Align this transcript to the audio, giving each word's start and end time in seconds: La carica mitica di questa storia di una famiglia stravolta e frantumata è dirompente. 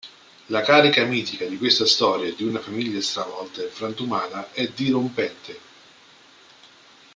La 0.47 0.61
carica 0.61 1.05
mitica 1.05 1.45
di 1.45 1.59
questa 1.59 1.85
storia 1.85 2.33
di 2.33 2.43
una 2.43 2.57
famiglia 2.57 2.99
stravolta 3.01 3.61
e 3.61 3.67
frantumata 3.67 4.51
è 4.51 4.65
dirompente. 4.67 5.59